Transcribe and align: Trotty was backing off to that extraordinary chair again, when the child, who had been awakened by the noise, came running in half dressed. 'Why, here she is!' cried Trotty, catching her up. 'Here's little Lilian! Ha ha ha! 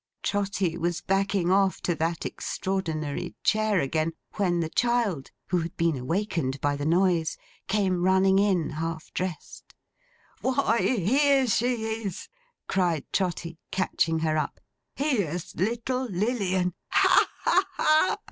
Trotty 0.23 0.79
was 0.79 1.01
backing 1.01 1.51
off 1.51 1.79
to 1.81 1.93
that 1.93 2.25
extraordinary 2.25 3.35
chair 3.43 3.79
again, 3.79 4.13
when 4.37 4.59
the 4.59 4.69
child, 4.69 5.29
who 5.49 5.59
had 5.61 5.77
been 5.77 5.95
awakened 5.95 6.59
by 6.59 6.75
the 6.75 6.87
noise, 6.87 7.37
came 7.67 8.01
running 8.01 8.39
in 8.39 8.71
half 8.71 9.13
dressed. 9.13 9.75
'Why, 10.41 10.79
here 10.79 11.45
she 11.45 11.85
is!' 12.01 12.29
cried 12.67 13.05
Trotty, 13.13 13.59
catching 13.69 14.17
her 14.21 14.37
up. 14.39 14.59
'Here's 14.95 15.53
little 15.55 16.05
Lilian! 16.05 16.73
Ha 16.89 17.27
ha 17.43 17.63
ha! 17.73 18.17